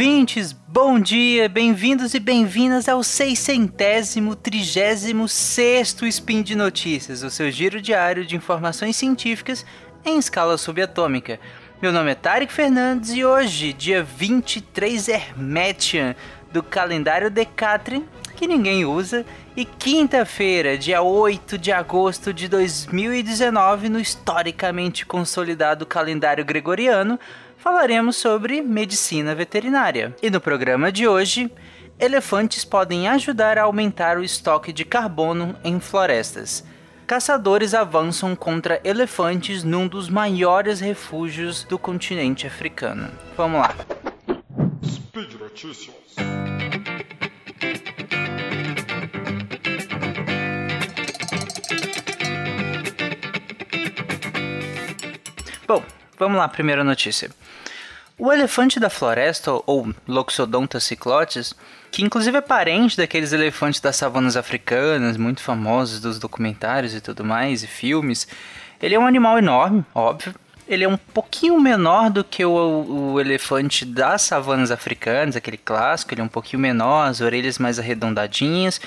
ouvintes, 0.00 0.50
bom 0.50 0.98
dia, 0.98 1.46
bem-vindos 1.46 2.14
e 2.14 2.18
bem-vindas 2.18 2.88
ao 2.88 3.02
seiscentésimo, 3.02 4.34
trigésimo 4.34 5.28
sexto 5.28 6.06
Spin 6.06 6.40
de 6.40 6.54
Notícias, 6.54 7.22
o 7.22 7.28
seu 7.28 7.50
giro 7.50 7.82
diário 7.82 8.24
de 8.24 8.34
informações 8.34 8.96
científicas 8.96 9.62
em 10.02 10.16
escala 10.16 10.56
subatômica. 10.56 11.38
Meu 11.82 11.92
nome 11.92 12.12
é 12.12 12.14
Tarek 12.14 12.50
Fernandes 12.50 13.12
e 13.12 13.26
hoje, 13.26 13.74
dia 13.74 14.02
23 14.02 15.06
Hermetian 15.06 16.16
do 16.50 16.62
calendário 16.62 17.30
Decatrin, 17.30 18.06
que 18.36 18.46
ninguém 18.46 18.86
usa, 18.86 19.26
e 19.54 19.66
quinta-feira, 19.66 20.78
dia 20.78 21.02
8 21.02 21.58
de 21.58 21.72
agosto 21.72 22.32
de 22.32 22.48
2019, 22.48 23.90
no 23.90 24.00
historicamente 24.00 25.04
consolidado 25.04 25.84
calendário 25.84 26.42
gregoriano, 26.42 27.20
falaremos 27.60 28.16
sobre 28.16 28.62
medicina 28.62 29.34
veterinária. 29.34 30.16
E 30.22 30.30
no 30.30 30.40
programa 30.40 30.90
de 30.90 31.06
hoje, 31.06 31.52
elefantes 31.98 32.64
podem 32.64 33.06
ajudar 33.06 33.58
a 33.58 33.62
aumentar 33.62 34.18
o 34.18 34.24
estoque 34.24 34.72
de 34.72 34.84
carbono 34.84 35.54
em 35.62 35.78
florestas. 35.78 36.64
Caçadores 37.06 37.74
avançam 37.74 38.34
contra 38.34 38.80
elefantes 38.82 39.62
num 39.62 39.86
dos 39.86 40.08
maiores 40.08 40.80
refúgios 40.80 41.64
do 41.64 41.78
continente 41.78 42.46
africano. 42.46 43.10
Vamos 43.36 43.60
lá. 43.60 43.74
Speed 44.84 45.34
Notícias. 45.34 45.94
Bom, 55.66 55.84
vamos 56.20 56.38
lá, 56.38 56.46
primeira 56.46 56.84
notícia. 56.84 57.30
O 58.18 58.30
elefante 58.30 58.78
da 58.78 58.90
floresta, 58.90 59.50
ou 59.66 59.88
Loxodonta 60.06 60.78
cyclotis, 60.78 61.54
que 61.90 62.04
inclusive 62.04 62.36
é 62.36 62.42
parente 62.42 62.94
daqueles 62.94 63.32
elefantes 63.32 63.80
das 63.80 63.96
savanas 63.96 64.36
africanas, 64.36 65.16
muito 65.16 65.40
famosos 65.40 65.98
dos 65.98 66.18
documentários 66.18 66.94
e 66.94 67.00
tudo 67.00 67.24
mais, 67.24 67.62
e 67.62 67.66
filmes, 67.66 68.28
ele 68.80 68.94
é 68.94 68.98
um 68.98 69.06
animal 69.06 69.38
enorme, 69.38 69.82
óbvio. 69.94 70.34
Ele 70.68 70.84
é 70.84 70.88
um 70.88 70.98
pouquinho 70.98 71.58
menor 71.58 72.10
do 72.10 72.22
que 72.22 72.44
o, 72.44 73.12
o 73.12 73.20
elefante 73.20 73.86
das 73.86 74.22
savanas 74.22 74.70
africanas, 74.70 75.34
aquele 75.34 75.56
clássico, 75.56 76.12
ele 76.12 76.20
é 76.20 76.24
um 76.24 76.28
pouquinho 76.28 76.60
menor, 76.60 77.08
as 77.08 77.22
orelhas 77.22 77.58
mais 77.58 77.78
arredondadinhas, 77.78 78.78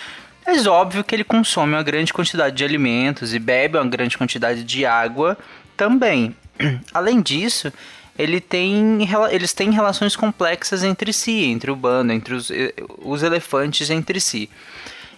mas 0.45 0.67
óbvio 0.67 1.03
que 1.03 1.15
ele 1.15 1.23
consome 1.23 1.73
uma 1.73 1.83
grande 1.83 2.13
quantidade 2.13 2.55
de 2.55 2.63
alimentos 2.63 3.33
e 3.33 3.39
bebe 3.39 3.77
uma 3.77 3.89
grande 3.89 4.17
quantidade 4.17 4.63
de 4.63 4.85
água 4.85 5.35
também. 5.75 6.35
Além 6.93 7.21
disso, 7.21 7.71
ele 8.17 8.39
tem, 8.39 9.07
eles 9.31 9.53
têm 9.53 9.71
relações 9.71 10.15
complexas 10.15 10.83
entre 10.83 11.11
si, 11.11 11.45
entre 11.45 11.71
o 11.71 11.75
bando, 11.75 12.13
entre 12.13 12.33
os, 12.33 12.51
eh, 12.51 12.73
os 12.99 13.23
elefantes 13.23 13.89
entre 13.89 14.19
si. 14.19 14.49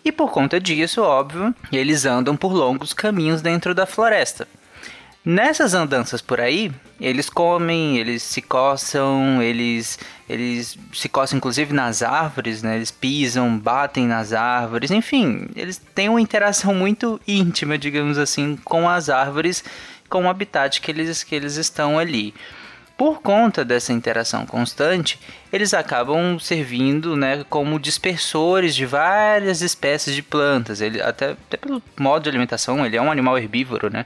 E 0.04 0.12
por 0.12 0.32
conta 0.32 0.60
disso, 0.60 1.02
óbvio, 1.02 1.54
eles 1.72 2.06
andam 2.06 2.38
por 2.38 2.54
longos 2.54 2.94
caminhos 2.94 3.42
dentro 3.42 3.74
da 3.74 3.86
floresta. 3.86 4.48
Nessas 5.26 5.74
andanças 5.74 6.22
por 6.22 6.40
aí, 6.40 6.72
eles 7.02 7.32
comem, 7.32 7.98
eles 7.98 8.22
se 8.22 8.44
coçam, 8.44 9.42
eles, 9.42 9.98
eles 10.30 10.78
se 10.94 11.10
coçam 11.10 11.38
inclusive 11.38 11.74
nas 11.74 12.04
árvores, 12.04 12.62
né? 12.62 12.76
Eles 12.76 12.92
pisam, 12.92 13.58
batem 13.58 14.06
nas 14.06 14.34
árvores, 14.34 14.92
enfim, 14.92 15.48
eles 15.56 15.82
têm 15.96 16.10
uma 16.10 16.22
interação 16.22 16.76
muito 16.76 17.20
íntima, 17.28 17.76
digamos 17.76 18.20
assim, 18.20 18.56
com 18.64 18.88
as 18.88 19.10
árvores, 19.10 19.64
com 20.10 20.26
o 20.26 20.30
habitat 20.30 20.82
que 20.82 20.92
eles, 20.92 21.24
que 21.24 21.36
eles 21.36 21.56
estão 21.56 21.98
ali. 22.00 22.34
Por 22.98 23.22
conta 23.22 23.66
dessa 23.66 23.92
interação 23.92 24.46
constante, 24.46 25.20
eles 25.52 25.74
acabam 25.74 26.40
servindo 26.40 27.18
né, 27.18 27.44
como 27.50 27.78
dispersores 27.78 28.74
de 28.74 28.86
várias 28.86 29.62
espécies 29.62 30.16
de 30.16 30.22
plantas. 30.22 30.80
Ele, 30.80 31.02
até, 31.02 31.32
até 31.32 31.58
pelo 31.58 31.84
modo 32.00 32.24
de 32.24 32.30
alimentação, 32.30 32.86
ele 32.86 32.96
é 32.96 33.02
um 33.02 33.12
animal 33.12 33.38
herbívoro, 33.38 33.90
né? 33.92 34.06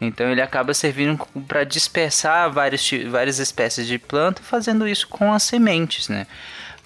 Então 0.00 0.30
ele 0.30 0.40
acaba 0.40 0.72
servindo 0.72 1.20
para 1.46 1.64
dispersar 1.64 2.50
várias, 2.50 2.88
várias 3.10 3.38
espécies 3.38 3.86
de 3.86 3.98
planta, 3.98 4.40
fazendo 4.42 4.88
isso 4.88 5.06
com 5.06 5.30
as 5.30 5.42
sementes, 5.42 6.08
né? 6.08 6.26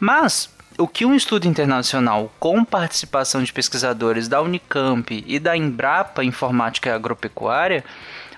Mas 0.01 0.53
o 0.77 0.89
que 0.89 1.07
um 1.07 1.15
estudo 1.15 1.47
internacional 1.47 2.33
com 2.41 2.65
participação 2.65 3.45
de 3.45 3.53
pesquisadores 3.53 4.27
da 4.27 4.43
Unicamp 4.43 5.25
e 5.25 5.39
da 5.39 5.57
Embrapa 5.57 6.25
Informática 6.25 6.93
Agropecuária 6.93 7.85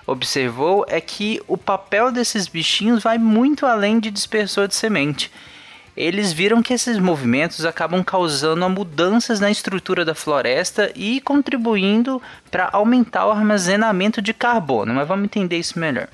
observou 0.07 0.85
é 0.87 1.01
que 1.01 1.41
o 1.47 1.57
papel 1.57 2.11
desses 2.11 2.47
bichinhos 2.47 3.03
vai 3.03 3.17
muito 3.17 3.65
além 3.65 3.99
de 3.99 4.09
dispersor 4.09 4.67
de 4.67 4.73
semente. 4.73 5.29
Eles 5.95 6.31
viram 6.31 6.61
que 6.61 6.73
esses 6.73 6.97
movimentos 6.97 7.65
acabam 7.65 8.03
causando 8.03 8.69
mudanças 8.69 9.39
na 9.39 9.51
estrutura 9.51 10.05
da 10.05 10.15
floresta 10.15 10.91
e 10.95 11.19
contribuindo 11.21 12.21
para 12.49 12.69
aumentar 12.71 13.27
o 13.27 13.31
armazenamento 13.31 14.21
de 14.21 14.33
carbono, 14.33 14.93
mas 14.93 15.07
vamos 15.07 15.25
entender 15.25 15.57
isso 15.57 15.77
melhor 15.77 16.07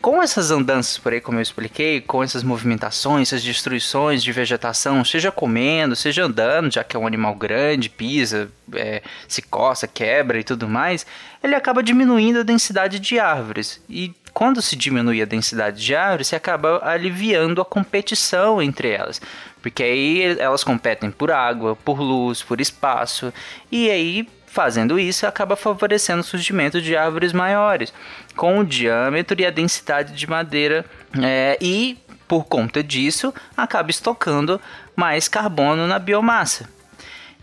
com 0.00 0.22
essas 0.22 0.50
andanças 0.50 0.96
por 0.96 1.12
aí, 1.12 1.20
como 1.20 1.38
eu 1.38 1.42
expliquei, 1.42 2.00
com 2.00 2.22
essas 2.22 2.44
movimentações, 2.44 3.28
essas 3.28 3.42
destruições 3.42 4.22
de 4.22 4.30
vegetação, 4.30 5.04
seja 5.04 5.32
comendo, 5.32 5.96
seja 5.96 6.24
andando, 6.24 6.72
já 6.72 6.84
que 6.84 6.96
é 6.96 7.00
um 7.00 7.06
animal 7.06 7.34
grande, 7.34 7.90
pisa, 7.90 8.48
é, 8.74 9.02
se 9.26 9.42
coça, 9.42 9.88
quebra 9.88 10.38
e 10.38 10.44
tudo 10.44 10.68
mais, 10.68 11.04
ele 11.42 11.54
acaba 11.54 11.82
diminuindo 11.82 12.40
a 12.40 12.44
densidade 12.44 13.00
de 13.00 13.18
árvores. 13.18 13.82
E 13.88 14.14
quando 14.32 14.62
se 14.62 14.76
diminui 14.76 15.20
a 15.20 15.24
densidade 15.24 15.84
de 15.84 15.94
árvores, 15.96 16.28
se 16.28 16.36
acaba 16.36 16.80
aliviando 16.84 17.60
a 17.60 17.64
competição 17.64 18.62
entre 18.62 18.90
elas. 18.90 19.20
Porque 19.60 19.82
aí 19.82 20.22
elas 20.38 20.62
competem 20.62 21.10
por 21.10 21.32
água, 21.32 21.74
por 21.74 22.00
luz, 22.00 22.40
por 22.40 22.60
espaço, 22.60 23.32
e 23.72 23.90
aí 23.90 24.28
Fazendo 24.50 24.98
isso, 24.98 25.26
acaba 25.26 25.56
favorecendo 25.56 26.20
o 26.20 26.24
surgimento 26.24 26.80
de 26.80 26.96
árvores 26.96 27.34
maiores, 27.34 27.92
com 28.38 28.60
o 28.60 28.64
diâmetro 28.64 29.38
e 29.40 29.44
a 29.44 29.50
densidade 29.50 30.14
de 30.14 30.30
madeira, 30.30 30.86
é, 31.20 31.58
e 31.60 31.98
por 32.28 32.44
conta 32.44 32.84
disso, 32.84 33.34
acaba 33.56 33.90
estocando 33.90 34.60
mais 34.94 35.26
carbono 35.26 35.88
na 35.88 35.98
biomassa. 35.98 36.68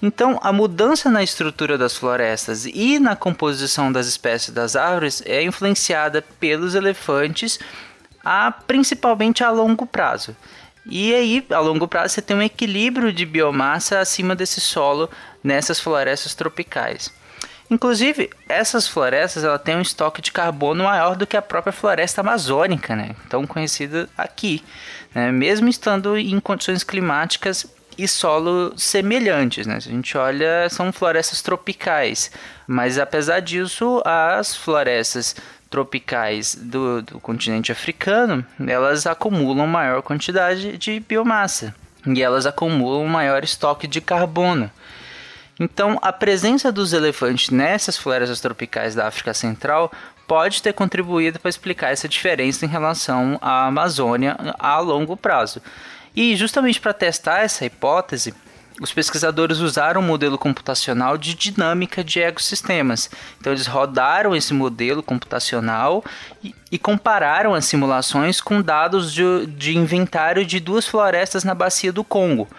Então, 0.01 0.39
a 0.41 0.53
mudança 0.53 1.11
na 1.11 1.21
estrutura 1.21 1.77
das 1.77 1.97
florestas 1.97 2.65
e 2.65 2.97
na 2.97 3.13
composição 3.13 3.91
das 3.91 4.07
espécies 4.07 4.51
das 4.51 4.77
árvores 4.77 5.21
é 5.25 5.43
influenciada 5.43 6.21
pelos 6.39 6.75
elefantes, 6.75 7.59
a, 8.23 8.49
principalmente 8.51 9.43
a 9.43 9.51
longo 9.51 9.85
prazo. 9.85 10.33
E 10.85 11.13
aí, 11.13 11.45
a 11.49 11.59
longo 11.59 11.89
prazo, 11.89 12.13
você 12.13 12.21
tem 12.21 12.37
um 12.37 12.41
equilíbrio 12.41 13.11
de 13.11 13.25
biomassa 13.25 13.99
acima 13.99 14.33
desse 14.33 14.61
solo 14.61 15.09
nessas 15.43 15.77
florestas 15.77 16.33
tropicais. 16.33 17.11
Inclusive, 17.69 18.29
essas 18.47 18.87
florestas 18.87 19.43
ela 19.43 19.57
têm 19.57 19.75
um 19.75 19.81
estoque 19.81 20.21
de 20.21 20.31
carbono 20.31 20.83
maior 20.83 21.15
do 21.15 21.25
que 21.25 21.35
a 21.35 21.41
própria 21.41 21.73
floresta 21.73 22.21
amazônica, 22.21 22.95
né? 22.95 23.15
tão 23.29 23.47
conhecida 23.47 24.07
aqui. 24.17 24.63
Né? 25.13 25.31
Mesmo 25.31 25.67
estando 25.67 26.17
em 26.17 26.39
condições 26.39 26.83
climáticas 26.83 27.65
e 27.97 28.07
solo 28.07 28.77
semelhantes. 28.77 29.65
Né? 29.65 29.79
Se 29.79 29.89
a 29.89 29.91
gente 29.91 30.17
olha, 30.17 30.69
são 30.69 30.91
florestas 30.91 31.41
tropicais. 31.41 32.29
Mas 32.67 32.99
apesar 32.99 33.39
disso, 33.39 34.01
as 34.05 34.55
florestas 34.55 35.35
tropicais 35.69 36.55
do, 36.55 37.01
do 37.01 37.19
continente 37.19 37.71
africano, 37.71 38.45
elas 38.67 39.07
acumulam 39.07 39.65
maior 39.65 40.01
quantidade 40.03 40.77
de 40.77 40.99
biomassa 40.99 41.73
e 42.05 42.21
elas 42.21 42.45
acumulam 42.45 43.05
maior 43.07 43.43
estoque 43.43 43.87
de 43.87 43.99
carbono. 43.99 44.69
Então, 45.59 45.97
a 46.01 46.11
presença 46.11 46.71
dos 46.71 46.91
elefantes 46.91 47.49
nessas 47.49 47.97
florestas 47.97 48.41
tropicais 48.41 48.93
da 48.93 49.07
África 49.07 49.33
Central 49.33 49.91
pode 50.27 50.61
ter 50.61 50.73
contribuído 50.73 51.39
para 51.39 51.49
explicar 51.49 51.91
essa 51.91 52.09
diferença 52.09 52.65
em 52.65 52.69
relação 52.69 53.37
à 53.41 53.67
Amazônia 53.67 54.35
a 54.59 54.79
longo 54.79 55.15
prazo. 55.15 55.61
E 56.15 56.35
justamente 56.35 56.79
para 56.79 56.93
testar 56.93 57.41
essa 57.41 57.65
hipótese, 57.65 58.33
os 58.81 58.91
pesquisadores 58.91 59.59
usaram 59.59 60.01
um 60.01 60.05
modelo 60.05 60.37
computacional 60.37 61.17
de 61.17 61.33
dinâmica 61.33 62.03
de 62.03 62.19
ecossistemas. 62.19 63.09
Então, 63.39 63.53
eles 63.53 63.67
rodaram 63.67 64.35
esse 64.35 64.53
modelo 64.53 65.01
computacional 65.01 66.03
e, 66.43 66.53
e 66.69 66.77
compararam 66.77 67.53
as 67.53 67.65
simulações 67.65 68.41
com 68.41 68.61
dados 68.61 69.13
de, 69.13 69.45
de, 69.47 69.77
inventário 69.77 70.45
de 70.45 70.59
duas 70.59 70.85
florestas 70.85 71.45
na 71.45 71.55
bacia 71.55 71.93
do 71.93 72.03
Congo, 72.03 72.49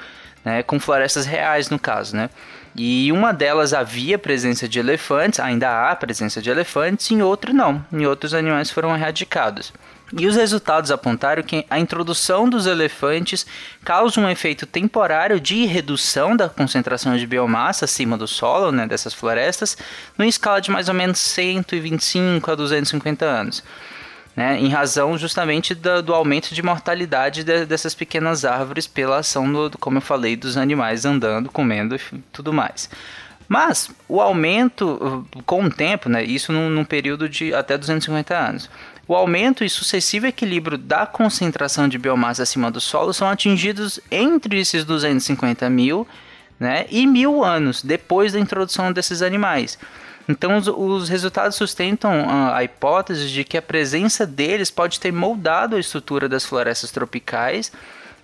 né, 0.47 0.63
com 0.63 0.79
florestas 0.79 1.27
reais 1.27 1.69
no 1.69 1.79
caso. 1.79 2.15
Né? 2.15 2.31
E 2.77 3.11
uma 3.11 3.33
delas 3.33 3.75
havia 3.75 4.17
presença 4.17 4.69
de 4.69 4.79
elefantes, 4.79 5.41
ainda 5.41 5.91
há 5.91 5.97
presença 5.97 6.41
de 6.41 6.49
elefantes, 6.49 7.11
em 7.11 7.21
outra 7.21 7.53
não. 7.53 7.85
Em 7.93 8.07
outros 8.07 8.33
animais 8.33 8.71
foram 8.71 8.95
erradicados. 8.95 9.73
E 10.17 10.25
os 10.25 10.37
resultados 10.37 10.93
apontaram 10.93 11.43
que 11.43 11.67
a 11.69 11.81
introdução 11.81 12.49
dos 12.49 12.67
elefantes 12.67 13.45
causa 13.85 14.21
um 14.21 14.31
efeito 14.31 14.65
temporário 14.65 15.41
de 15.41 15.67
redução 15.67 16.37
da 16.37 16.49
concentração 16.49 17.17
de 17.17 17.27
biomassa 17.27 17.87
acima 17.87 18.17
do 18.17 18.29
solo, 18.29 18.71
né, 18.71 18.87
dessas 18.87 19.13
florestas, 19.13 19.77
numa 20.17 20.29
escala 20.29 20.61
de 20.61 20.71
mais 20.71 20.89
ou 20.89 20.95
menos 20.95 21.19
125 21.19 22.49
a 22.49 22.55
250 22.55 23.25
anos. 23.25 23.65
Né, 24.37 24.61
em 24.61 24.69
razão 24.69 25.17
justamente 25.17 25.75
do, 25.75 26.03
do 26.03 26.15
aumento 26.15 26.55
de 26.55 26.63
mortalidade 26.63 27.43
de, 27.43 27.65
dessas 27.65 27.95
pequenas 27.95 28.45
árvores 28.45 28.87
pela 28.87 29.19
ação, 29.19 29.51
do, 29.51 29.79
como 29.79 29.97
eu 29.97 30.03
falei, 30.03 30.37
dos 30.37 30.59
animais 30.59 31.07
andando, 31.07 31.51
comendo 31.51 31.97
e 31.97 32.01
tudo 32.31 32.53
mais. 32.53 32.91
Mas 33.49 33.91
o 34.09 34.21
aumento 34.21 35.27
com 35.47 35.65
o 35.65 35.71
tempo, 35.71 36.09
né, 36.09 36.23
isso 36.23 36.53
num, 36.53 36.69
num 36.69 36.85
período 36.85 37.29
de 37.29 37.55
até 37.55 37.79
250 37.79 38.37
anos, 38.37 38.69
o 39.09 39.15
aumento 39.15 39.65
e 39.65 39.71
sucessivo 39.71 40.27
equilíbrio 40.27 40.77
da 40.77 41.07
concentração 41.07 41.89
de 41.89 41.97
biomassa 41.97 42.43
acima 42.43 42.71
do 42.71 42.81
solo 42.81 43.15
são 43.15 43.29
atingidos 43.29 44.01
entre 44.11 44.59
esses 44.59 44.85
250 44.85 45.71
mil 45.71 46.07
né, 46.59 46.87
e 46.91 47.07
mil 47.07 47.45
anos 47.45 47.83
depois 47.83 48.33
da 48.33 48.41
introdução 48.41 48.93
desses 48.93 49.23
animais. 49.23 49.79
Então, 50.29 50.57
os, 50.57 50.67
os 50.67 51.09
resultados 51.09 51.57
sustentam 51.57 52.29
a, 52.29 52.57
a, 52.57 52.65
hipótese 52.65 53.29
de 53.29 53.45
que 53.45 53.57
a 53.57 53.63
presença 53.63 54.27
deles 54.27 54.71
pode 54.71 54.99
ter 54.99 55.13
moldado 55.13 55.77
a 55.77 55.81
estrutura 55.81 56.29
das 56.29 56.45
florestas 56.45 56.91
tropicais 56.91 57.71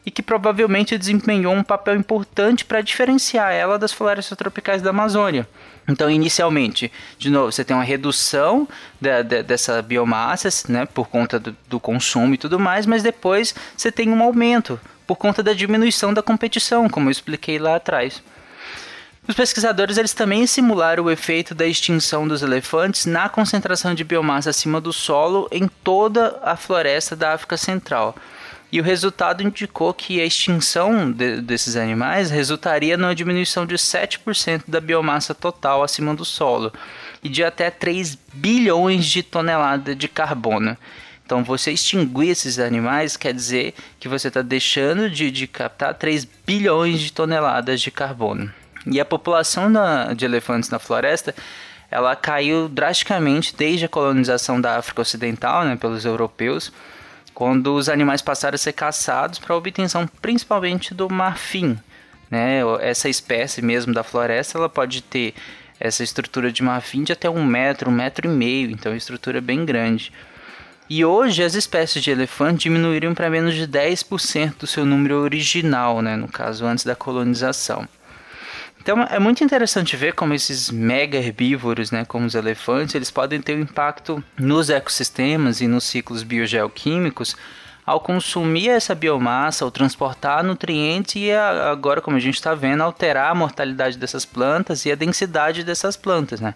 e 0.04 0.10
que 0.10 0.22
provavelmente 0.22 0.98
desempenhou 0.98 1.54
um 1.54 1.62
papel 1.62 1.94
importante 1.94 2.64
para 2.64 2.80
diferenciar 2.80 3.52
ela 3.52 3.78
das 3.78 3.92
florestas 3.92 4.36
tropicais 4.36 4.82
da 4.82 4.90
Amazônia. 4.90 5.46
Então, 5.86 6.10
inicialmente, 6.10 6.90
de 7.18 7.30
novo, 7.30 7.52
você 7.52 7.64
tem 7.64 7.76
uma 7.76 7.84
redução 7.84 8.68
da, 9.00 9.22
da, 9.22 9.42
dessa 9.42 9.80
biomassa, 9.80 10.48
né, 10.68 10.86
por 10.86 11.08
conta 11.08 11.38
do, 11.38 11.56
do 11.68 11.78
consumo 11.78 12.34
e 12.34 12.38
tudo 12.38 12.58
mais, 12.58 12.84
mas 12.84 13.02
depois 13.02 13.54
você 13.76 13.92
tem 13.92 14.08
um 14.08 14.22
aumento 14.22 14.78
por 15.06 15.16
conta 15.16 15.42
da 15.42 15.52
diminuição 15.52 16.12
da 16.12 16.22
competição, 16.22 16.88
como 16.88 17.08
eu 17.08 17.12
expliquei 17.12 17.58
lá 17.58 17.76
atrás. 17.76 18.22
Os 19.26 19.36
pesquisadores 19.36 19.98
eles 19.98 20.12
também 20.12 20.44
simularam 20.48 21.04
o 21.04 21.10
efeito 21.10 21.54
da 21.54 21.64
extinção 21.64 22.26
dos 22.26 22.42
elefantes 22.42 23.06
na 23.06 23.28
concentração 23.28 23.94
de 23.94 24.02
biomassa 24.02 24.50
acima 24.50 24.80
do 24.80 24.92
solo 24.92 25.48
em 25.52 25.68
toda 25.68 26.40
a 26.42 26.56
floresta 26.56 27.14
da 27.14 27.32
África 27.32 27.56
Central. 27.56 28.16
E 28.72 28.80
o 28.80 28.82
resultado 28.82 29.40
indicou 29.40 29.94
que 29.94 30.20
a 30.20 30.24
extinção 30.24 31.12
de, 31.12 31.40
desses 31.40 31.76
animais 31.76 32.30
resultaria 32.30 32.96
numa 32.96 33.14
diminuição 33.14 33.64
de 33.64 33.76
7% 33.76 34.64
da 34.66 34.80
biomassa 34.80 35.32
total 35.32 35.84
acima 35.84 36.14
do 36.16 36.24
solo 36.24 36.72
e 37.22 37.28
de 37.28 37.44
até 37.44 37.70
3 37.70 38.18
bilhões 38.32 39.06
de 39.06 39.22
toneladas 39.22 39.96
de 39.96 40.08
carbono. 40.08 40.76
Então, 41.24 41.44
você 41.44 41.70
extinguir 41.70 42.30
esses 42.30 42.58
animais 42.58 43.16
quer 43.16 43.32
dizer 43.32 43.74
que 44.00 44.08
você 44.08 44.26
está 44.26 44.42
deixando 44.42 45.08
de, 45.08 45.30
de 45.30 45.46
captar 45.46 45.94
3 45.94 46.26
bilhões 46.44 46.98
de 47.00 47.12
toneladas 47.12 47.80
de 47.80 47.90
carbono. 47.92 48.52
E 48.86 49.00
a 49.00 49.04
população 49.04 49.72
da, 49.72 50.12
de 50.12 50.24
elefantes 50.24 50.70
na 50.70 50.78
floresta 50.78 51.34
ela 51.92 52.16
caiu 52.16 52.70
drasticamente 52.70 53.54
desde 53.54 53.84
a 53.84 53.88
colonização 53.88 54.58
da 54.58 54.78
África 54.78 55.02
Ocidental 55.02 55.62
né, 55.66 55.76
pelos 55.76 56.06
europeus, 56.06 56.72
quando 57.34 57.74
os 57.74 57.86
animais 57.86 58.22
passaram 58.22 58.54
a 58.54 58.58
ser 58.58 58.72
caçados 58.72 59.38
para 59.38 59.54
a 59.54 59.58
obtenção 59.58 60.08
principalmente 60.22 60.94
do 60.94 61.10
marfim. 61.10 61.78
Né? 62.30 62.60
Essa 62.80 63.10
espécie 63.10 63.60
mesmo 63.60 63.92
da 63.92 64.02
floresta 64.02 64.56
ela 64.56 64.70
pode 64.70 65.02
ter 65.02 65.34
essa 65.78 66.02
estrutura 66.02 66.50
de 66.50 66.62
marfim 66.62 67.04
de 67.04 67.12
até 67.12 67.28
um 67.28 67.44
metro, 67.44 67.90
um 67.90 67.94
metro 67.94 68.26
e 68.26 68.30
meio, 68.30 68.70
então 68.70 68.90
é 68.90 68.94
uma 68.94 68.98
estrutura 68.98 69.40
bem 69.42 69.66
grande. 69.66 70.10
E 70.88 71.04
hoje 71.04 71.42
as 71.42 71.54
espécies 71.54 72.02
de 72.02 72.10
elefante 72.10 72.64
diminuíram 72.64 73.14
para 73.14 73.28
menos 73.28 73.54
de 73.54 73.68
10% 73.68 74.54
do 74.60 74.66
seu 74.66 74.86
número 74.86 75.16
original, 75.16 76.00
né? 76.00 76.16
no 76.16 76.28
caso 76.28 76.64
antes 76.64 76.86
da 76.86 76.96
colonização. 76.96 77.86
Então 78.82 79.00
é 79.08 79.18
muito 79.20 79.44
interessante 79.44 79.96
ver 79.96 80.12
como 80.12 80.34
esses 80.34 80.68
mega 80.68 81.16
herbívoros, 81.16 81.92
né, 81.92 82.04
como 82.04 82.26
os 82.26 82.34
elefantes, 82.34 82.96
eles 82.96 83.12
podem 83.12 83.40
ter 83.40 83.56
um 83.56 83.60
impacto 83.60 84.22
nos 84.36 84.70
ecossistemas 84.70 85.60
e 85.60 85.68
nos 85.68 85.84
ciclos 85.84 86.24
biogeoquímicos 86.24 87.36
ao 87.86 88.00
consumir 88.00 88.70
essa 88.70 88.92
biomassa, 88.92 89.64
ao 89.64 89.70
transportar 89.70 90.42
nutrientes 90.42 91.14
e 91.14 91.30
agora, 91.30 92.00
como 92.00 92.16
a 92.16 92.20
gente 92.20 92.34
está 92.34 92.56
vendo, 92.56 92.82
alterar 92.82 93.30
a 93.30 93.34
mortalidade 93.36 93.96
dessas 93.96 94.24
plantas 94.24 94.84
e 94.84 94.90
a 94.90 94.96
densidade 94.96 95.62
dessas 95.62 95.96
plantas, 95.96 96.40
né? 96.40 96.54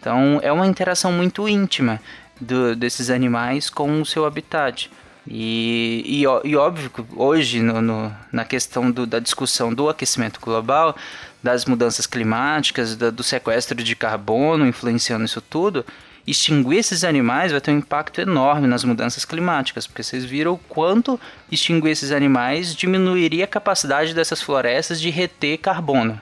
Então 0.00 0.40
é 0.42 0.50
uma 0.50 0.66
interação 0.66 1.12
muito 1.12 1.46
íntima 1.46 2.00
do, 2.40 2.74
desses 2.74 3.10
animais 3.10 3.68
com 3.68 4.00
o 4.00 4.06
seu 4.06 4.24
habitat. 4.24 4.90
E, 5.26 6.02
e, 6.06 6.22
e 6.22 6.56
óbvio 6.56 6.90
hoje, 7.16 7.60
no, 7.60 7.80
no, 7.82 8.14
na 8.32 8.44
questão 8.44 8.90
do, 8.90 9.06
da 9.06 9.18
discussão 9.18 9.72
do 9.72 9.88
aquecimento 9.88 10.40
global, 10.40 10.96
das 11.42 11.64
mudanças 11.64 12.06
climáticas, 12.06 12.96
da, 12.96 13.10
do 13.10 13.22
sequestro 13.22 13.82
de 13.82 13.94
carbono 13.94 14.66
influenciando 14.66 15.24
isso 15.24 15.40
tudo, 15.40 15.84
extinguir 16.26 16.78
esses 16.78 17.04
animais 17.04 17.52
vai 17.52 17.60
ter 17.60 17.70
um 17.70 17.78
impacto 17.78 18.20
enorme 18.20 18.66
nas 18.66 18.84
mudanças 18.84 19.24
climáticas, 19.24 19.86
porque 19.86 20.02
vocês 20.02 20.24
viram 20.24 20.52
o 20.52 20.58
quanto 20.58 21.18
extinguir 21.50 21.90
esses 21.90 22.12
animais 22.12 22.74
diminuiria 22.74 23.44
a 23.44 23.48
capacidade 23.48 24.14
dessas 24.14 24.42
florestas 24.42 25.00
de 25.00 25.10
reter 25.10 25.58
carbono, 25.58 26.20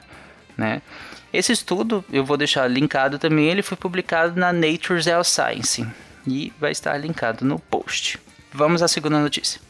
né? 0.56 0.80
Esse 1.32 1.52
estudo, 1.52 2.04
eu 2.10 2.24
vou 2.24 2.36
deixar 2.36 2.66
linkado 2.68 3.18
também, 3.18 3.48
ele 3.48 3.62
foi 3.62 3.76
publicado 3.76 4.38
na 4.38 4.52
Nature 4.52 5.02
Science 5.24 5.86
e 6.26 6.52
vai 6.58 6.70
estar 6.72 6.96
linkado 6.96 7.44
no 7.44 7.58
post. 7.58 8.18
Vamos 8.56 8.80
à 8.80 8.88
segunda 8.88 9.20
notícia. 9.20 9.60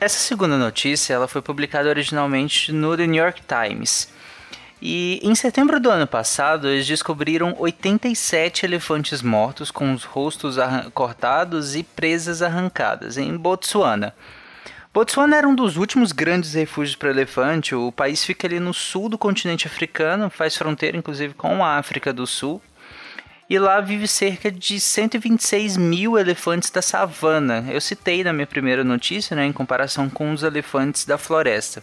Essa 0.00 0.18
segunda 0.18 0.58
notícia 0.58 1.14
ela 1.14 1.28
foi 1.28 1.40
publicada 1.40 1.88
originalmente 1.88 2.72
no 2.72 2.96
The 2.96 3.06
New 3.06 3.22
York 3.22 3.42
Times. 3.46 4.12
E 4.82 5.20
em 5.22 5.32
setembro 5.36 5.78
do 5.78 5.88
ano 5.88 6.08
passado, 6.08 6.66
eles 6.66 6.88
descobriram 6.88 7.54
87 7.56 8.66
elefantes 8.66 9.22
mortos 9.22 9.70
com 9.70 9.94
os 9.94 10.02
rostos 10.02 10.56
cortados 10.92 11.76
e 11.76 11.84
presas 11.84 12.42
arrancadas 12.42 13.16
em 13.16 13.36
Botsuana. 13.36 14.12
Botsuana 14.92 15.36
era 15.36 15.46
um 15.46 15.54
dos 15.54 15.76
últimos 15.76 16.10
grandes 16.10 16.54
refúgios 16.54 16.96
para 16.96 17.10
elefante. 17.10 17.76
O 17.76 17.92
país 17.92 18.24
fica 18.24 18.48
ali 18.48 18.58
no 18.58 18.74
sul 18.74 19.08
do 19.08 19.16
continente 19.16 19.68
africano, 19.68 20.28
faz 20.28 20.56
fronteira 20.56 20.96
inclusive 20.96 21.32
com 21.32 21.64
a 21.64 21.78
África 21.78 22.12
do 22.12 22.26
Sul 22.26 22.60
e 23.48 23.58
lá 23.58 23.80
vive 23.80 24.08
cerca 24.08 24.50
de 24.50 24.80
126 24.80 25.76
mil 25.76 26.18
elefantes 26.18 26.70
da 26.70 26.80
savana. 26.80 27.66
Eu 27.70 27.80
citei 27.80 28.24
na 28.24 28.32
minha 28.32 28.46
primeira 28.46 28.82
notícia, 28.82 29.36
né, 29.36 29.44
em 29.44 29.52
comparação 29.52 30.08
com 30.08 30.32
os 30.32 30.42
elefantes 30.42 31.04
da 31.04 31.18
floresta. 31.18 31.82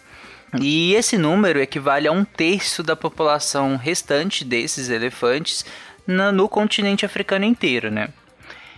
E 0.59 0.93
esse 0.95 1.17
número 1.17 1.61
equivale 1.61 2.07
a 2.07 2.11
um 2.11 2.25
terço 2.25 2.83
da 2.83 2.95
população 2.95 3.77
restante 3.77 4.43
desses 4.43 4.89
elefantes 4.89 5.63
na, 6.05 6.31
no 6.31 6.49
continente 6.49 7.05
africano 7.05 7.45
inteiro, 7.45 7.89
né? 7.89 8.09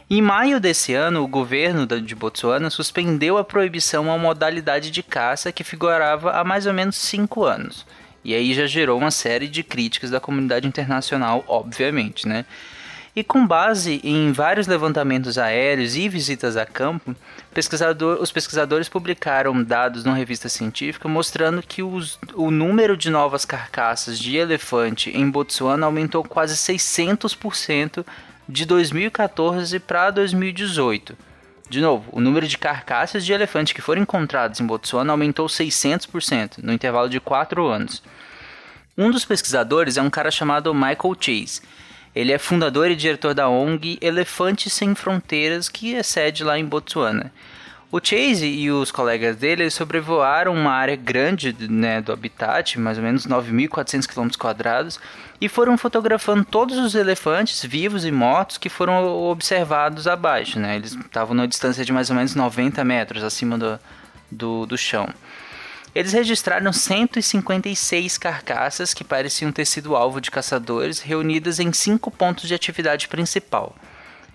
Em 0.09 0.21
maio 0.21 0.59
desse 0.59 0.93
ano, 0.93 1.23
o 1.23 1.27
governo 1.27 1.87
de 1.87 2.13
Botsuana 2.13 2.69
suspendeu 2.69 3.37
a 3.37 3.43
proibição 3.43 4.11
à 4.11 4.17
modalidade 4.17 4.91
de 4.91 5.01
caça 5.01 5.51
que 5.51 5.63
figurava 5.63 6.31
há 6.33 6.43
mais 6.43 6.67
ou 6.67 6.73
menos 6.73 6.97
cinco 6.97 7.43
anos. 7.43 7.85
E 8.23 8.35
aí 8.35 8.53
já 8.53 8.67
gerou 8.67 8.99
uma 8.99 9.09
série 9.09 9.47
de 9.47 9.63
críticas 9.63 10.11
da 10.11 10.19
comunidade 10.19 10.67
internacional, 10.67 11.43
obviamente, 11.47 12.27
né? 12.27 12.45
E 13.15 13.23
com 13.23 13.45
base 13.45 14.01
em 14.03 14.31
vários 14.31 14.65
levantamentos 14.65 15.37
aéreos 15.37 15.95
e 15.95 16.09
visitas 16.09 16.57
a 16.57 16.65
campo, 16.65 17.15
pesquisador, 17.53 18.19
os 18.19 18.31
pesquisadores 18.31 18.89
publicaram 18.89 19.63
dados 19.63 20.03
numa 20.03 20.17
revista 20.17 20.49
científica 20.49 21.07
mostrando 21.07 21.61
que 21.61 21.83
os, 21.83 22.17
o 22.33 22.49
número 22.49 22.97
de 22.97 23.11
novas 23.11 23.45
carcaças 23.45 24.17
de 24.17 24.35
elefante 24.35 25.11
em 25.11 25.29
Botsuana 25.29 25.85
aumentou 25.85 26.23
quase 26.23 26.55
600% 26.55 28.03
de 28.49 28.65
2014 28.65 29.79
para 29.79 30.09
2018. 30.09 31.15
De 31.69 31.81
novo, 31.81 32.09
o 32.11 32.19
número 32.19 32.47
de 32.47 32.57
carcaças 32.57 33.23
de 33.23 33.31
elefante 33.31 33.75
que 33.75 33.81
foram 33.81 34.01
encontrados 34.01 34.59
em 34.59 34.65
Botsuana 34.65 35.13
aumentou 35.13 35.45
600% 35.45 36.63
no 36.63 36.73
intervalo 36.73 37.09
de 37.09 37.19
4 37.19 37.67
anos. 37.67 38.01
Um 38.97 39.11
dos 39.11 39.23
pesquisadores 39.23 39.97
é 39.97 40.01
um 40.01 40.09
cara 40.09 40.31
chamado 40.31 40.73
Michael 40.73 41.15
Chase 41.19 41.61
ele 42.15 42.31
é 42.31 42.37
fundador 42.37 42.91
e 42.91 42.95
diretor 42.95 43.33
da 43.33 43.49
ONG 43.49 43.97
Elefantes 44.01 44.71
Sem 44.73 44.93
Fronteiras, 44.93 45.69
que 45.69 45.95
é 45.95 46.03
sede 46.03 46.43
lá 46.43 46.57
em 46.57 46.65
Botsuana. 46.65 47.31
O 47.91 47.99
Chase 48.03 48.47
e 48.47 48.71
os 48.71 48.89
colegas 48.89 49.35
dele 49.35 49.69
sobrevoaram 49.69 50.51
uma 50.51 50.71
área 50.71 50.95
grande 50.95 51.55
né, 51.69 52.01
do 52.01 52.11
habitat, 52.11 52.79
mais 52.79 52.97
ou 52.97 53.03
menos 53.03 53.27
9.400 53.27 54.07
km, 54.35 54.99
e 55.39 55.47
foram 55.47 55.77
fotografando 55.77 56.43
todos 56.43 56.77
os 56.79 56.95
elefantes 56.95 57.63
vivos 57.63 58.03
e 58.03 58.11
mortos 58.11 58.57
que 58.57 58.67
foram 58.67 59.05
observados 59.29 60.07
abaixo. 60.07 60.59
Né? 60.59 60.75
Eles 60.77 60.93
estavam 60.93 61.35
numa 61.35 61.47
distância 61.47 61.85
de 61.85 61.93
mais 61.93 62.09
ou 62.09 62.15
menos 62.15 62.33
90 62.33 62.83
metros 62.83 63.23
acima 63.23 63.59
do, 63.59 63.79
do, 64.31 64.65
do 64.65 64.77
chão. 64.77 65.07
Eles 65.95 66.11
registraram 66.11 66.73
156 66.73 68.17
carcaças 68.17 68.93
que 68.93 69.03
pareciam 69.03 69.51
ter 69.51 69.65
sido 69.65 69.95
alvo 69.95 70.19
de 70.19 70.31
caçadores, 70.31 70.99
reunidas 70.99 71.59
em 71.59 71.71
cinco 71.71 72.09
pontos 72.09 72.47
de 72.47 72.55
atividade 72.55 73.07
principal. 73.07 73.75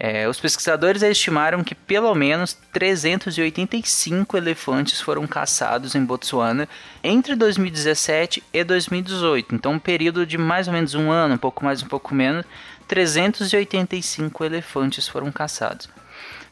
É, 0.00 0.28
os 0.28 0.38
pesquisadores 0.38 1.02
estimaram 1.02 1.64
que 1.64 1.74
pelo 1.74 2.14
menos 2.14 2.56
385 2.72 4.36
elefantes 4.36 5.00
foram 5.00 5.26
caçados 5.26 5.96
em 5.96 6.04
Botsuana 6.04 6.68
entre 7.02 7.34
2017 7.34 8.44
e 8.52 8.62
2018. 8.62 9.56
Então, 9.56 9.72
um 9.72 9.78
período 9.80 10.24
de 10.24 10.38
mais 10.38 10.68
ou 10.68 10.74
menos 10.74 10.94
um 10.94 11.10
ano, 11.10 11.34
um 11.34 11.38
pouco 11.38 11.64
mais, 11.64 11.82
um 11.82 11.88
pouco 11.88 12.14
menos, 12.14 12.46
385 12.86 14.44
elefantes 14.44 15.08
foram 15.08 15.32
caçados. 15.32 15.88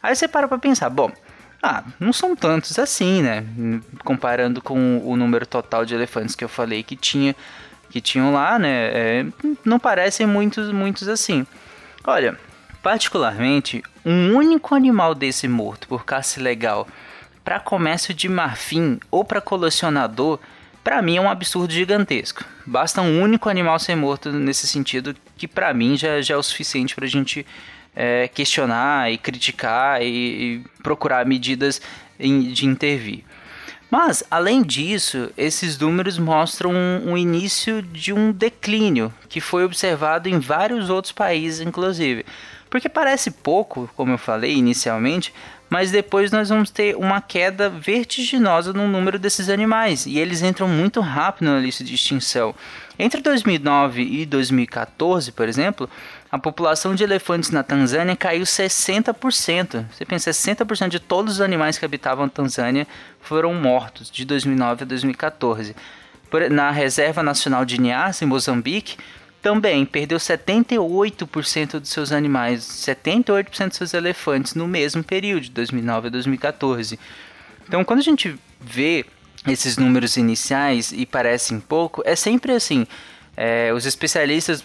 Aí 0.02 0.16
você 0.16 0.26
para 0.26 0.48
para 0.48 0.58
pensar, 0.58 0.90
bom, 0.90 1.12
ah, 1.66 1.84
não 1.98 2.12
são 2.12 2.36
tantos 2.36 2.78
assim, 2.78 3.22
né? 3.22 3.44
Comparando 4.04 4.62
com 4.62 4.98
o 5.04 5.16
número 5.16 5.46
total 5.46 5.84
de 5.84 5.94
elefantes 5.94 6.34
que 6.34 6.44
eu 6.44 6.48
falei 6.48 6.82
que 6.82 6.96
tinha, 6.96 7.34
que 7.90 8.00
tinham 8.00 8.32
lá, 8.32 8.58
né? 8.58 8.90
É, 8.92 9.26
não 9.64 9.78
parecem 9.78 10.26
muitos, 10.26 10.70
muitos 10.72 11.08
assim. 11.08 11.46
Olha, 12.04 12.38
Particularmente, 12.86 13.82
um 14.04 14.36
único 14.36 14.72
animal 14.72 15.12
desse 15.12 15.48
morto 15.48 15.88
por 15.88 16.04
caça 16.04 16.38
ilegal 16.38 16.86
para 17.42 17.58
comércio 17.58 18.14
de 18.14 18.28
marfim 18.28 19.00
ou 19.10 19.24
para 19.24 19.40
colecionador, 19.40 20.38
para 20.84 21.02
mim 21.02 21.16
é 21.16 21.20
um 21.20 21.28
absurdo 21.28 21.72
gigantesco. 21.72 22.44
Basta 22.64 23.02
um 23.02 23.20
único 23.20 23.48
animal 23.48 23.76
ser 23.80 23.96
morto 23.96 24.30
nesse 24.30 24.68
sentido, 24.68 25.16
que 25.36 25.48
para 25.48 25.74
mim 25.74 25.96
já, 25.96 26.20
já 26.20 26.36
é 26.36 26.38
o 26.38 26.42
suficiente 26.44 26.94
para 26.94 27.06
a 27.06 27.08
gente 27.08 27.44
é, 27.96 28.28
questionar 28.28 29.10
e 29.10 29.16
criticar 29.16 30.02
e, 30.02 30.06
e 30.06 30.64
procurar 30.82 31.24
medidas 31.24 31.80
em, 32.20 32.52
de 32.52 32.66
intervir. 32.66 33.24
Mas, 33.90 34.22
além 34.30 34.62
disso, 34.62 35.30
esses 35.36 35.78
números 35.78 36.18
mostram 36.18 36.72
um, 36.72 37.12
um, 37.12 37.16
início 37.16 37.80
de 37.80 38.12
um 38.12 38.32
declínio 38.32 39.14
que 39.28 39.40
foi 39.40 39.64
observado 39.64 40.28
em 40.28 40.38
vários 40.38 40.90
outros 40.90 41.12
países, 41.12 41.60
inclusive. 41.60 42.26
Porque 42.68 42.88
parece 42.88 43.30
pouco, 43.30 43.88
como 43.96 44.12
eu 44.12 44.18
falei 44.18 44.54
inicialmente, 44.54 45.32
mas 45.70 45.90
depois 45.90 46.30
nós 46.30 46.48
vamos 46.48 46.70
ter 46.70 46.96
uma 46.96 47.20
queda 47.20 47.68
vertiginosa 47.68 48.72
no 48.72 48.88
número 48.88 49.18
desses 49.18 49.48
animais 49.48 50.04
e 50.04 50.18
eles 50.18 50.42
entram 50.42 50.68
muito 50.68 51.00
rápido 51.00 51.50
na 51.50 51.58
lista 51.58 51.82
de 51.82 51.94
extinção. 51.94 52.54
Entre 52.98 53.20
2009 53.20 54.02
e 54.02 54.26
2014, 54.26 55.32
por 55.32 55.48
exemplo, 55.48 55.88
a 56.30 56.38
população 56.38 56.94
de 56.94 57.04
elefantes 57.04 57.50
na 57.50 57.62
Tanzânia 57.62 58.16
caiu 58.16 58.42
60%. 58.42 59.84
Você 59.90 60.04
pensa, 60.04 60.30
60% 60.30 60.88
de 60.88 61.00
todos 61.00 61.34
os 61.34 61.40
animais 61.40 61.78
que 61.78 61.84
habitavam 61.84 62.24
a 62.24 62.28
Tanzânia 62.28 62.86
foram 63.20 63.54
mortos 63.54 64.10
de 64.10 64.24
2009 64.24 64.82
a 64.82 64.86
2014. 64.86 65.76
Na 66.50 66.70
Reserva 66.70 67.22
Nacional 67.22 67.64
de 67.64 67.80
Niassa, 67.80 68.24
em 68.24 68.28
Moçambique, 68.28 68.96
também 69.40 69.86
perdeu 69.86 70.18
78% 70.18 71.78
dos 71.78 71.90
seus 71.90 72.10
animais, 72.10 72.64
78% 72.64 73.68
dos 73.68 73.76
seus 73.76 73.94
elefantes 73.94 74.54
no 74.54 74.66
mesmo 74.66 75.04
período, 75.04 75.44
de 75.44 75.50
2009 75.52 76.08
a 76.08 76.10
2014. 76.10 76.98
Então, 77.68 77.84
quando 77.84 78.00
a 78.00 78.02
gente 78.02 78.36
vê 78.60 79.06
esses 79.46 79.76
números 79.76 80.16
iniciais 80.16 80.90
e 80.92 81.06
parecem 81.06 81.60
pouco, 81.60 82.02
é 82.04 82.16
sempre 82.16 82.52
assim. 82.52 82.86
É, 83.36 83.70
os 83.74 83.84
especialistas 83.84 84.64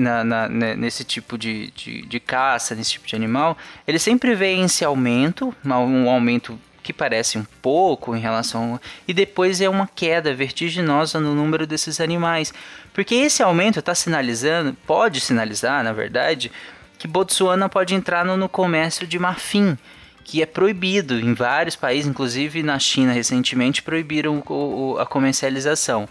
na, 0.00 0.24
na, 0.24 0.48
nesse 0.48 1.04
tipo 1.04 1.38
de, 1.38 1.70
de, 1.70 2.02
de, 2.02 2.18
caça, 2.18 2.74
nesse 2.74 2.92
tipo 2.92 3.06
de 3.06 3.14
animal, 3.14 3.56
eles 3.86 4.02
sempre 4.02 4.34
veem 4.34 4.64
esse 4.64 4.84
aumento, 4.84 5.54
um 5.64 6.10
aumento 6.10 6.58
que 6.88 6.92
parece 6.92 7.36
um 7.36 7.44
pouco 7.60 8.16
em 8.16 8.18
relação 8.18 8.80
e 9.06 9.12
depois 9.12 9.60
é 9.60 9.68
uma 9.68 9.86
queda 9.86 10.34
vertiginosa 10.34 11.20
no 11.20 11.34
número 11.34 11.66
desses 11.66 12.00
animais, 12.00 12.52
porque 12.94 13.14
esse 13.14 13.42
aumento 13.42 13.78
está 13.78 13.94
sinalizando, 13.94 14.74
pode 14.86 15.20
sinalizar, 15.20 15.84
na 15.84 15.92
verdade, 15.92 16.50
que 16.98 17.06
Botsuana 17.06 17.68
pode 17.68 17.94
entrar 17.94 18.24
no, 18.24 18.38
no 18.38 18.48
comércio 18.48 19.06
de 19.06 19.18
marfim, 19.18 19.76
que 20.24 20.42
é 20.42 20.46
proibido 20.46 21.20
em 21.20 21.34
vários 21.34 21.76
países, 21.76 22.08
inclusive 22.08 22.62
na 22.62 22.78
China 22.78 23.12
recentemente 23.12 23.82
proibiram 23.82 24.42
o, 24.48 24.52
o, 24.94 24.98
a 24.98 25.04
comercialização 25.04 26.08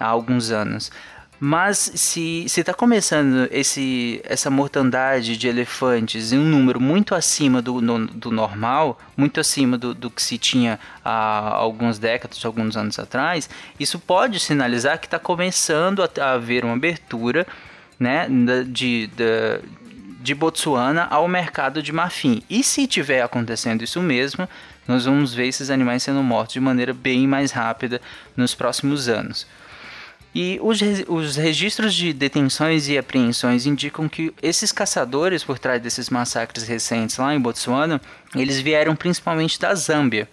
há 0.00 0.06
alguns 0.06 0.50
anos. 0.50 0.90
Mas 1.38 1.92
se 1.94 2.46
está 2.46 2.72
começando 2.72 3.46
esse, 3.50 4.22
essa 4.24 4.48
mortandade 4.48 5.36
de 5.36 5.46
elefantes 5.46 6.32
em 6.32 6.38
um 6.38 6.44
número 6.44 6.80
muito 6.80 7.14
acima 7.14 7.60
do, 7.60 7.80
no, 7.82 8.06
do 8.06 8.30
normal, 8.30 8.98
muito 9.14 9.38
acima 9.38 9.76
do, 9.76 9.92
do 9.92 10.10
que 10.10 10.22
se 10.22 10.38
tinha 10.38 10.78
há 11.04 11.54
algumas 11.54 11.98
décadas, 11.98 12.42
alguns 12.44 12.74
anos 12.74 12.98
atrás, 12.98 13.50
isso 13.78 13.98
pode 13.98 14.40
sinalizar 14.40 14.98
que 14.98 15.06
está 15.06 15.18
começando 15.18 16.02
a, 16.02 16.10
a 16.22 16.32
haver 16.32 16.64
uma 16.64 16.74
abertura 16.74 17.46
né, 18.00 18.26
de, 18.66 19.06
de, 19.08 19.60
de 20.20 20.34
Botsuana 20.34 21.06
ao 21.10 21.28
mercado 21.28 21.82
de 21.82 21.92
marfim. 21.92 22.42
E 22.48 22.62
se 22.62 22.86
tiver 22.86 23.20
acontecendo 23.20 23.84
isso 23.84 24.00
mesmo, 24.00 24.48
nós 24.88 25.04
vamos 25.04 25.34
ver 25.34 25.48
esses 25.48 25.68
animais 25.68 26.02
sendo 26.02 26.22
mortos 26.22 26.54
de 26.54 26.60
maneira 26.60 26.94
bem 26.94 27.26
mais 27.26 27.52
rápida 27.52 28.00
nos 28.34 28.54
próximos 28.54 29.06
anos. 29.06 29.46
E 30.38 30.60
os, 30.62 30.80
os 31.08 31.36
registros 31.36 31.94
de 31.94 32.12
detenções 32.12 32.90
e 32.90 32.98
apreensões 32.98 33.64
indicam 33.64 34.06
que 34.06 34.34
esses 34.42 34.70
caçadores 34.70 35.42
por 35.42 35.58
trás 35.58 35.80
desses 35.80 36.10
massacres 36.10 36.68
recentes 36.68 37.16
lá 37.16 37.34
em 37.34 37.40
Botsuana, 37.40 38.02
eles 38.34 38.60
vieram 38.60 38.94
principalmente 38.94 39.58
da 39.58 39.74
Zâmbia. 39.74 40.28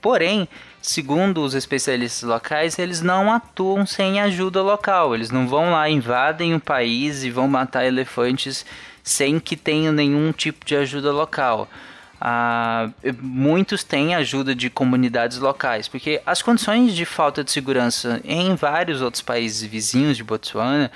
Porém, 0.00 0.48
segundo 0.80 1.44
os 1.44 1.52
especialistas 1.52 2.22
locais, 2.22 2.78
eles 2.78 3.02
não 3.02 3.30
atuam 3.30 3.84
sem 3.84 4.22
ajuda 4.22 4.62
local. 4.62 5.14
Eles 5.14 5.30
não 5.30 5.46
vão 5.46 5.70
lá, 5.70 5.86
invadem 5.86 6.54
o 6.54 6.60
país 6.60 7.22
e 7.22 7.30
vão 7.30 7.46
matar 7.46 7.84
elefantes 7.84 8.64
sem 9.02 9.38
que 9.38 9.54
tenham 9.54 9.92
nenhum 9.92 10.32
tipo 10.32 10.64
de 10.64 10.76
ajuda 10.76 11.12
local. 11.12 11.68
Ah, 12.20 12.88
muitos 13.20 13.84
têm 13.84 14.14
ajuda 14.14 14.54
de 14.54 14.70
comunidades 14.70 15.38
locais, 15.38 15.86
porque 15.86 16.20
as 16.24 16.40
condições 16.40 16.94
de 16.94 17.04
falta 17.04 17.44
de 17.44 17.50
segurança 17.50 18.20
em 18.24 18.54
vários 18.54 19.02
outros 19.02 19.22
países 19.22 19.68
vizinhos 19.68 20.16
de 20.16 20.24
Botsuana 20.24 20.90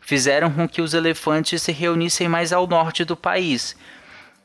fizeram 0.00 0.50
com 0.50 0.68
que 0.68 0.82
os 0.82 0.94
elefantes 0.94 1.62
se 1.62 1.72
reunissem 1.72 2.28
mais 2.28 2.52
ao 2.52 2.66
norte 2.66 3.04
do 3.04 3.16
país. 3.16 3.74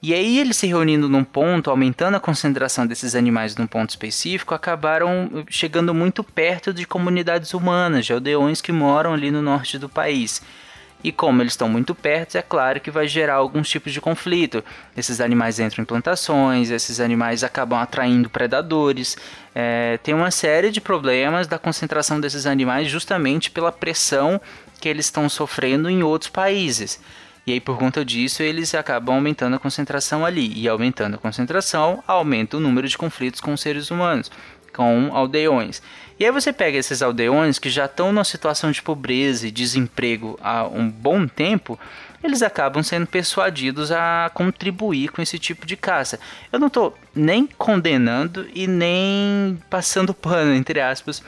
E 0.02 0.16
aí 0.16 0.40
eles 0.40 0.58
se 0.58 0.66
reunindo 0.66 1.08
num 1.08 1.24
ponto, 1.24 1.70
aumentando 1.70 2.18
a 2.18 2.20
concentração 2.20 2.88
desses 2.88 3.14
animais 3.14 3.56
num 3.56 3.68
ponto 3.68 3.92
específico, 3.92 4.56
acabaram 4.56 5.46
chegando 5.48 5.94
muito 5.94 6.24
perto 6.24 6.74
de 6.74 6.88
comunidades 6.88 7.54
humanas, 7.54 8.08
de 8.08 8.14
aldeões 8.14 8.62
que 8.62 8.72
moram 8.72 9.14
ali 9.14 9.30
no 9.30 9.44
norte 9.44 9.78
do 9.78 9.88
país. 9.88 10.42
E 11.04 11.12
como 11.12 11.42
eles 11.42 11.54
estão 11.54 11.68
muito 11.68 11.96
perto, 11.96 12.38
é 12.38 12.42
claro 12.42 12.80
que 12.80 12.92
vai 12.92 13.08
gerar 13.08 13.36
alguns 13.36 13.70
tipos 13.70 13.92
de 13.92 14.00
conflito. 14.00 14.64
Esses 14.96 15.20
animais 15.20 15.60
entram 15.60 15.82
em 15.82 15.86
plantações, 15.86 16.70
esses 16.70 17.00
animais 17.00 17.44
acabam 17.44 17.80
atraindo 17.80 18.30
predadores. 18.30 19.18
É, 19.56 20.00
tem 20.04 20.14
uma 20.14 20.32
série 20.32 20.70
de 20.70 20.80
problemas 20.80 21.48
da 21.48 21.58
concentração 21.58 22.20
desses 22.20 22.46
animais 22.46 22.90
justamente 22.90 23.50
pela 23.50 23.72
pressão 23.72 24.40
que 24.80 24.88
eles 24.88 25.06
estão 25.06 25.28
sofrendo 25.28 25.90
em 25.90 26.04
outros 26.04 26.30
países. 26.30 27.00
E 27.46 27.54
aí, 27.54 27.60
por 27.60 27.78
conta 27.78 28.06
disso, 28.06 28.44
eles 28.44 28.76
acabam 28.76 29.16
aumentando 29.16 29.56
a 29.56 29.60
concentração 29.60 30.24
ali. 30.24 30.54
E 30.56 30.68
aumentando 30.68 31.16
a 31.16 31.18
concentração, 31.18 32.04
aumenta 32.06 32.58
o 32.58 32.60
número 32.60 32.88
de 32.88 32.98
conflitos 32.98 33.42
com 33.42 33.54
os 33.54 33.62
seres 33.62 33.90
humanos, 33.90 34.30
com 34.74 35.10
aldeões. 35.14 35.82
E 36.20 36.26
aí 36.26 36.32
você 36.32 36.54
pega 36.54 36.78
esses 36.78 37.02
aldeões 37.02 37.58
que 37.58 37.70
já 37.70 37.86
estão 37.86 38.14
numa 38.14 38.24
situação 38.24 38.72
de 38.72 38.82
pobreza 38.82 39.48
e 39.48 39.52
desemprego 39.52 40.38
há 40.42 40.68
um 40.68 40.90
bom 40.90 41.28
tempo, 41.28 41.80
eles 42.24 42.44
acabam 42.44 42.84
sendo 42.84 43.08
persuadidos 43.08 43.92
a 43.92 44.30
contribuir 44.34 45.10
com 45.10 45.22
esse 45.22 45.40
tipo 45.40 45.66
de 45.66 45.76
caça. 45.76 46.20
Eu 46.52 46.60
não 46.60 46.68
estou 46.68 46.96
nem 47.16 47.48
condenando 47.48 48.48
e 48.54 48.68
nem 48.68 49.58
passando 49.70 50.14
pano, 50.14 50.54
entre 50.54 50.80
aspas, 50.80 51.24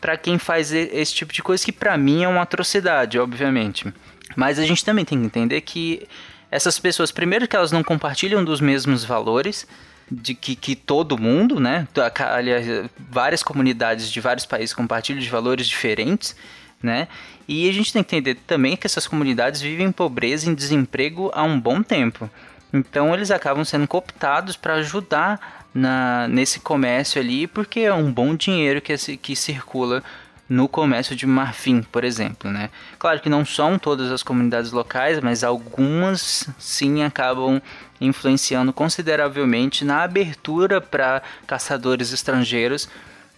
para 0.00 0.16
quem 0.16 0.38
faz 0.38 0.72
esse 0.72 1.14
tipo 1.14 1.32
de 1.32 1.42
coisa, 1.42 1.62
que 1.62 1.72
para 1.72 1.98
mim 1.98 2.24
é 2.24 2.28
uma 2.28 2.42
atrocidade, 2.42 3.18
obviamente. 3.18 3.92
Mas 4.34 4.58
a 4.58 4.64
gente 4.64 4.84
também 4.84 5.04
tem 5.04 5.18
que 5.18 5.26
entender 5.26 5.60
que 5.60 6.06
essas 6.50 6.78
pessoas, 6.78 7.12
primeiro 7.12 7.46
que 7.46 7.54
elas 7.54 7.70
não 7.70 7.84
compartilham 7.84 8.42
dos 8.42 8.60
mesmos 8.60 9.04
valores, 9.04 9.66
de 10.10 10.34
que, 10.34 10.56
que 10.56 10.74
todo 10.74 11.16
mundo, 11.16 11.60
né? 11.60 11.86
Aliás, 12.18 12.66
várias 12.98 13.42
comunidades 13.42 14.10
de 14.10 14.20
vários 14.20 14.44
países 14.44 14.74
compartilham 14.74 15.20
de 15.20 15.28
valores 15.28 15.66
diferentes, 15.66 16.34
né? 16.82 17.06
E 17.46 17.68
a 17.68 17.72
gente 17.72 17.92
tem 17.92 18.02
que 18.02 18.16
entender 18.16 18.40
também 18.46 18.76
que 18.76 18.86
essas 18.86 19.06
comunidades 19.06 19.60
vivem 19.60 19.86
em 19.86 19.92
pobreza 19.92 20.46
e 20.46 20.50
em 20.50 20.54
desemprego 20.54 21.30
há 21.34 21.42
um 21.42 21.60
bom 21.60 21.82
tempo. 21.82 22.28
Então 22.72 23.14
eles 23.14 23.30
acabam 23.30 23.64
sendo 23.64 23.86
cooptados 23.86 24.56
para 24.56 24.74
ajudar 24.74 25.66
na, 25.74 26.26
nesse 26.28 26.60
comércio 26.60 27.20
ali, 27.20 27.46
porque 27.46 27.80
é 27.80 27.92
um 27.92 28.12
bom 28.12 28.34
dinheiro 28.34 28.80
que, 28.80 28.96
que 29.16 29.36
circula 29.36 30.02
no 30.48 30.68
comércio 30.68 31.14
de 31.14 31.26
marfim, 31.26 31.80
por 31.80 32.02
exemplo, 32.02 32.50
né? 32.50 32.70
Claro 32.98 33.20
que 33.20 33.28
não 33.28 33.44
são 33.44 33.78
todas 33.78 34.10
as 34.10 34.22
comunidades 34.22 34.72
locais, 34.72 35.20
mas 35.20 35.44
algumas 35.44 36.48
sim 36.58 37.04
acabam 37.04 37.62
influenciando 38.00 38.72
consideravelmente 38.72 39.84
na 39.84 40.02
abertura 40.02 40.80
para 40.80 41.22
caçadores 41.46 42.12
estrangeiros 42.12 42.88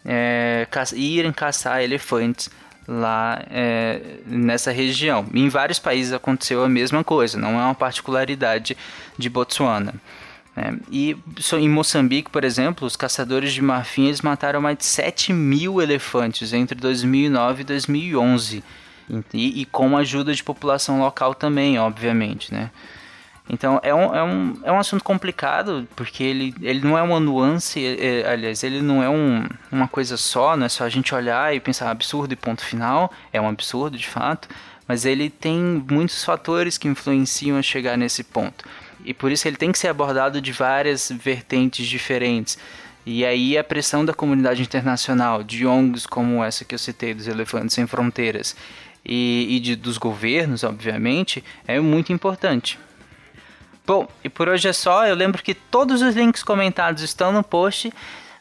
é, 0.05 0.67
ca 0.71 0.85
irem 0.95 1.33
caçar 1.33 1.83
elefantes 1.83 2.51
lá 2.87 3.43
é, 3.51 4.01
nessa 4.27 4.71
região. 4.71 5.27
Em 5.33 5.49
vários 5.49 5.79
países 5.79 6.13
aconteceu 6.13 6.65
a 6.65 6.69
mesma 6.69 7.05
coisa, 7.05 7.39
não 7.39 7.61
é 7.61 7.65
uma 7.65 7.75
particularidade 7.75 8.77
de 9.17 9.29
Botsuana. 9.29 9.95
É, 10.55 10.75
e 10.91 11.17
em 11.55 11.69
Moçambique, 11.69 12.31
por 12.31 12.45
exemplo, 12.45 12.87
os 12.87 12.95
caçadores 12.95 13.53
de 13.53 13.63
marfim 13.63 14.07
eles 14.07 14.21
mataram 14.21 14.61
mais 14.61 14.77
de 14.77 14.85
7 14.85 15.33
mil 15.33 15.81
elefantes 15.81 16.53
entre 16.53 16.79
2009 16.79 17.63
e 17.63 17.65
2011. 17.65 18.65
E, 19.33 19.63
e 19.63 19.65
com 19.67 19.97
a 19.97 20.01
ajuda 20.01 20.35
de 20.35 20.45
população 20.45 21.01
local 21.01 21.35
também, 21.35 21.79
obviamente, 21.79 22.53
né? 22.53 22.71
Então 23.53 23.79
é 23.83 23.95
um, 23.95 24.15
é 24.15 24.25
um, 24.25 24.59
é 24.65 24.73
um 24.73 24.79
assunto 24.79 25.05
complicado, 25.05 25.87
porque 25.95 26.25
ele, 26.25 26.55
ele 26.63 26.81
não 26.81 26.97
é 26.97 27.03
uma 27.03 27.21
nuance, 27.21 27.85
é, 27.85 28.23
é, 28.23 28.33
aliás, 28.33 28.65
ele 28.65 28.81
não 28.81 29.03
é 29.03 29.11
um, 29.11 29.47
uma 29.71 29.87
coisa 29.87 30.17
só, 30.17 30.57
não 30.57 30.65
é 30.65 30.71
só 30.71 30.85
a 30.85 30.89
gente 30.89 31.15
olhar 31.15 31.55
e 31.55 31.61
pensar 31.61 31.91
absurdo 31.91 32.33
e 32.33 32.37
ponto 32.37 32.65
final, 32.65 33.13
é 33.31 33.39
um 33.39 33.47
absurdo 33.47 33.99
de 33.99 34.09
fato, 34.09 34.49
mas 34.89 35.05
ele 35.05 35.29
tem 35.29 35.85
muitos 35.87 36.25
fatores 36.25 36.79
que 36.79 36.89
influenciam 36.89 37.59
a 37.59 37.63
chegar 37.63 37.99
nesse 37.99 38.25
ponto. 38.25 38.65
E 39.05 39.13
por 39.13 39.31
isso 39.31 39.47
ele 39.47 39.57
tem 39.57 39.71
que 39.71 39.79
ser 39.79 39.89
abordado 39.89 40.41
de 40.41 40.51
várias 40.51 41.11
vertentes 41.11 41.87
diferentes. 41.87 42.57
E 43.05 43.23
aí 43.23 43.59
a 43.59 43.65
pressão 43.65 44.03
da 44.03 44.15
comunidade 44.15 44.63
internacional, 44.63 45.43
de 45.43 45.67
ONGs 45.67 46.07
como 46.07 46.43
essa 46.43 46.65
que 46.65 46.75
eu 46.75 46.79
citei, 46.79 47.13
dos 47.13 47.27
Elefantes 47.27 47.75
Sem 47.75 47.87
Fronteiras, 47.87 48.57
e, 49.05 49.47
e 49.51 49.61
de, 49.61 49.77
dos 49.77 49.99
governos, 49.99 50.65
obviamente, 50.65 51.45
é 51.67 51.79
muito 51.81 52.15
importante. 52.15 52.79
Bom, 53.87 54.07
e 54.23 54.29
por 54.29 54.49
hoje 54.49 54.69
é 54.69 54.73
só. 54.73 55.07
Eu 55.07 55.15
lembro 55.15 55.43
que 55.43 55.55
todos 55.55 56.03
os 56.03 56.15
links 56.15 56.43
comentados 56.43 57.03
estão 57.03 57.33
no 57.33 57.43
post. 57.43 57.93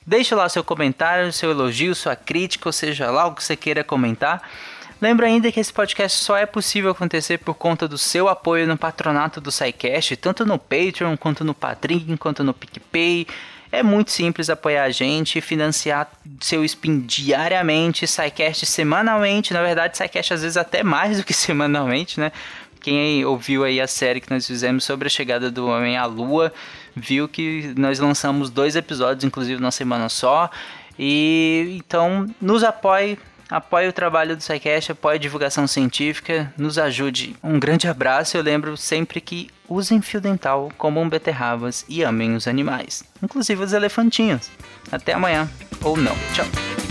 Deixe 0.05 0.33
lá 0.36 0.48
seu 0.50 0.63
comentário, 0.63 1.31
seu 1.31 1.51
elogio, 1.51 1.95
sua 1.95 2.15
crítica, 2.15 2.69
ou 2.69 2.74
seja 2.74 3.10
lá 3.10 3.27
o 3.27 3.33
que 3.33 3.43
você 3.43 3.55
queira 3.55 3.83
comentar. 3.83 4.41
Lembro 5.01 5.25
ainda 5.25 5.51
que 5.51 5.60
esse 5.60 5.74
podcast 5.74 6.24
só 6.24 6.38
é 6.38 6.45
possível 6.45 6.91
acontecer 6.91 7.39
por 7.39 7.55
conta 7.55 7.88
do 7.88 7.98
seu 7.98 8.29
apoio 8.29 8.67
no 8.67 8.77
patronato 8.77 9.41
do 9.41 9.51
SciCast, 9.51 10.15
tanto 10.17 10.45
no 10.45 10.60
Patreon, 10.60 11.17
quanto 11.17 11.43
no 11.43 11.55
Padrim, 11.55 12.15
quanto 12.17 12.43
no 12.43 12.53
PicPay. 12.53 13.25
É 13.71 13.81
muito 13.81 14.12
simples 14.12 14.50
apoiar 14.50 14.83
a 14.83 14.91
gente, 14.91 15.41
financiar 15.41 16.12
seu 16.39 16.63
spin 16.65 17.00
diariamente, 17.00 18.05
SciCast 18.05 18.65
semanalmente. 18.67 19.53
Na 19.53 19.63
verdade, 19.63 19.98
SciCast 19.98 20.33
às 20.36 20.41
vezes 20.43 20.57
até 20.57 20.83
mais 20.83 21.17
do 21.17 21.24
que 21.24 21.33
semanalmente, 21.33 22.19
né? 22.19 22.31
Quem 22.81 23.23
ouviu 23.23 23.63
aí 23.63 23.79
a 23.79 23.88
série 23.88 24.19
que 24.19 24.29
nós 24.29 24.45
fizemos 24.45 24.83
sobre 24.83 25.05
a 25.05 25.09
chegada 25.09 25.51
do 25.51 25.67
homem 25.67 25.97
à 25.97 26.05
lua, 26.05 26.51
viu 26.95 27.27
que 27.27 27.73
nós 27.77 28.00
lançamos 28.00 28.50
dois 28.50 28.75
episódios, 28.75 29.23
inclusive 29.23 29.61
na 29.61 29.71
semana 29.71 30.09
só. 30.09 30.50
E 30.97 31.77
então 31.77 32.27
nos 32.41 32.63
apoie, 32.63 33.17
apoie 33.50 33.88
o 33.88 33.93
trabalho 33.93 34.35
do 34.35 34.41
SciCast, 34.41 34.91
apoie 34.91 35.15
a 35.15 35.19
divulgação 35.19 35.67
científica, 35.67 36.51
nos 36.57 36.77
ajude. 36.77 37.35
Um 37.43 37.59
grande 37.59 37.88
abraço, 37.88 38.35
eu 38.35 38.41
lembro 38.41 38.75
sempre 38.75 39.21
que 39.21 39.50
usem 39.69 40.01
fio 40.01 40.19
dental, 40.19 40.71
comam 40.77 41.07
beterrabas 41.07 41.85
e 41.88 42.03
amem 42.03 42.35
os 42.35 42.47
animais, 42.47 43.03
inclusive 43.21 43.63
os 43.63 43.73
elefantinhos. 43.73 44.50
Até 44.91 45.13
amanhã, 45.13 45.50
ou 45.83 45.95
não. 45.95 46.15
Tchau. 46.33 46.90